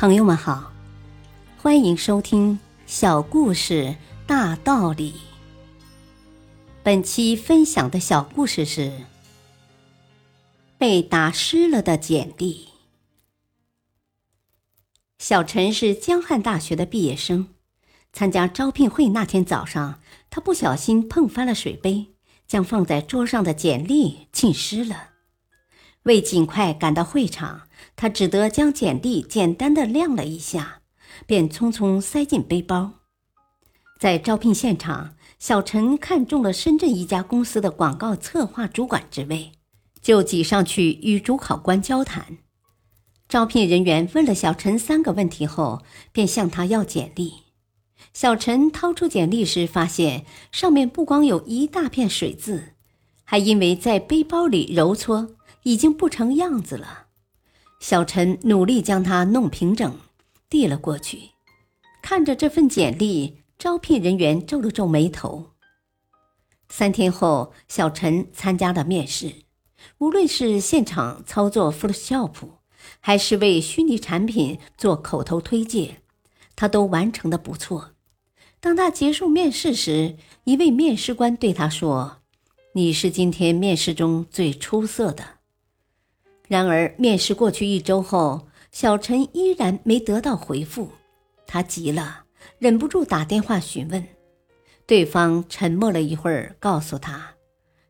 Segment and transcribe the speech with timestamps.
[0.00, 0.72] 朋友们好，
[1.58, 5.12] 欢迎收听《小故事大道理》。
[6.82, 8.90] 本期分享的小故事是
[10.78, 12.68] 被打湿了的简历。
[15.18, 17.48] 小陈是江汉大学的毕业生，
[18.10, 22.06] 参加招聘会那天早上，他不小心碰翻了水杯，
[22.46, 25.10] 将放在桌上的简历浸湿了。
[26.04, 30.80] 为尽快赶到会场，他只得将简历简单的晾了一下，
[31.26, 32.92] 便匆匆塞进背包。
[33.98, 39.52] 在招聘现场，小陈看中了深圳一家公司的广告策划主管职位，
[40.00, 42.38] 就挤上去与主考官交谈。
[43.28, 47.34] 招聘人员问了小陈三个问题后，便向他要简历。
[48.14, 52.72] 小陈掏出简历时，发现上面不光有一大片水渍，
[53.24, 55.36] 还因为在背包里揉搓。
[55.62, 57.06] 已经不成样子了，
[57.80, 59.98] 小陈努力将它弄平整，
[60.48, 61.30] 递了过去。
[62.02, 65.50] 看着这份简历，招聘人员皱了皱眉头。
[66.68, 69.34] 三天后，小陈参加了面试，
[69.98, 72.32] 无论是现场操作 Photoshop，
[73.00, 76.02] 还是为虚拟产品做口头推荐，
[76.56, 77.92] 他都完成的不错。
[78.60, 82.18] 当他结束面试时，一位面试官对他说
[82.74, 85.39] ：“你是今天面试中最出色的。”
[86.50, 90.90] 然而，面试过去一周后，小陈依然没得到回复，
[91.46, 92.24] 他急了，
[92.58, 94.04] 忍不住打电话询问。
[94.84, 97.34] 对方沉默了一会儿，告诉他：“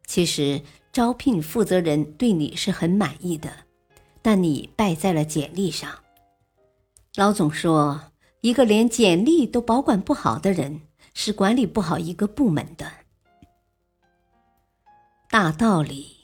[0.05, 0.61] 其实
[0.93, 3.51] 招聘负责人对你是很满意的，
[4.21, 5.91] 但你败在了简历上。”
[7.17, 10.83] 老总说：“一个连简历都保管不好的人，
[11.15, 12.93] 是管理不好一个部门的。”
[15.31, 16.20] 大道理。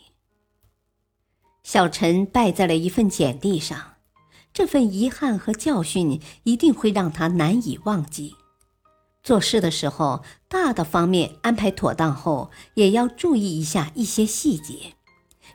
[1.67, 3.97] 小陈败在了一份简历上，
[4.55, 8.37] 这份遗憾和教训一定会让他难以忘记。
[9.25, 14.95] 做事的时候，大的方面安排妥当后，也要注意一下一些细节，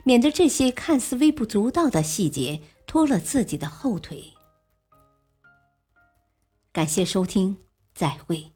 [0.04, 4.34] 免得这些看似微不足道的细节拖了自己的后腿。
[6.74, 7.56] 感谢收听，
[7.96, 8.52] 再会。